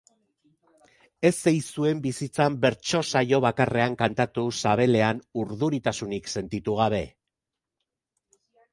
[1.29, 7.07] Ez ei zuen bizitzan bertso saio bakarrean kantatu sabelean urduritasunik sentitu gabe.